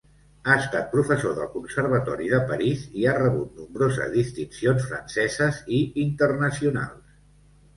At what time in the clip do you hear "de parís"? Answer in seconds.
2.31-2.85